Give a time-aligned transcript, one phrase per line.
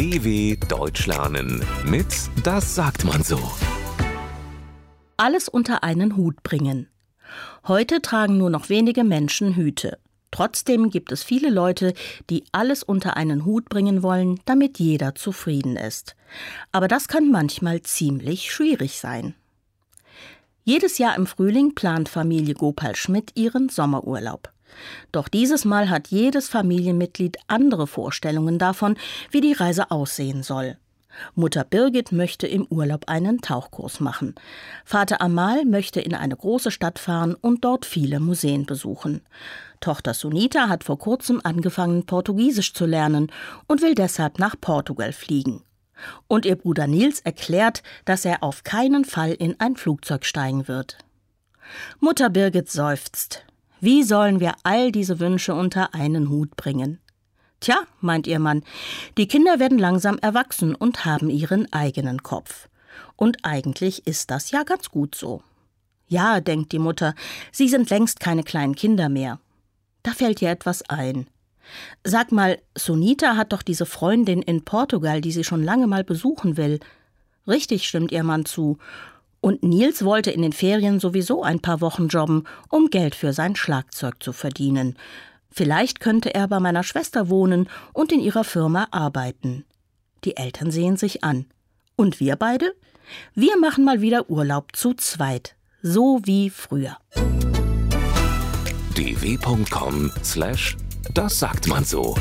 [0.00, 2.06] DW Deutsch lernen mit
[2.42, 3.38] Das sagt man so.
[5.18, 6.88] Alles unter einen Hut bringen.
[7.68, 9.98] Heute tragen nur noch wenige Menschen Hüte.
[10.30, 11.92] Trotzdem gibt es viele Leute,
[12.30, 16.16] die alles unter einen Hut bringen wollen, damit jeder zufrieden ist.
[16.72, 19.34] Aber das kann manchmal ziemlich schwierig sein.
[20.64, 24.50] Jedes Jahr im Frühling plant Familie Gopal Schmidt ihren Sommerurlaub.
[25.12, 28.96] Doch dieses Mal hat jedes Familienmitglied andere Vorstellungen davon,
[29.30, 30.76] wie die Reise aussehen soll.
[31.34, 34.34] Mutter Birgit möchte im Urlaub einen Tauchkurs machen.
[34.84, 39.22] Vater Amal möchte in eine große Stadt fahren und dort viele Museen besuchen.
[39.80, 43.32] Tochter Sunita hat vor kurzem angefangen, Portugiesisch zu lernen
[43.66, 45.62] und will deshalb nach Portugal fliegen.
[46.28, 50.98] Und ihr Bruder Nils erklärt, dass er auf keinen Fall in ein Flugzeug steigen wird.
[51.98, 53.44] Mutter Birgit seufzt.
[53.80, 56.98] Wie sollen wir all diese Wünsche unter einen Hut bringen?
[57.60, 58.62] Tja, meint ihr Mann,
[59.18, 62.68] die Kinder werden langsam erwachsen und haben ihren eigenen Kopf.
[63.16, 65.42] Und eigentlich ist das ja ganz gut so.
[66.08, 67.14] Ja, denkt die Mutter,
[67.52, 69.38] sie sind längst keine kleinen Kinder mehr.
[70.02, 71.26] Da fällt ihr etwas ein.
[72.02, 76.56] Sag mal, Sunita hat doch diese Freundin in Portugal, die sie schon lange mal besuchen
[76.56, 76.80] will.
[77.46, 78.78] Richtig, stimmt ihr Mann zu.
[79.40, 83.56] Und Nils wollte in den Ferien sowieso ein paar Wochen jobben, um Geld für sein
[83.56, 84.96] Schlagzeug zu verdienen.
[85.50, 89.64] Vielleicht könnte er bei meiner Schwester wohnen und in ihrer Firma arbeiten.
[90.24, 91.46] Die Eltern sehen sich an.
[91.96, 92.72] Und wir beide?
[93.34, 96.96] Wir machen mal wieder Urlaub zu zweit, so wie früher.
[98.94, 100.76] dw.com slash
[101.14, 102.14] das sagt man so.